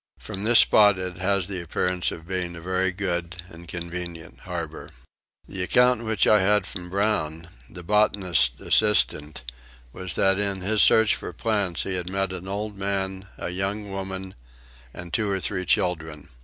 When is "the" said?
1.47-1.61, 5.47-5.61, 7.69-7.83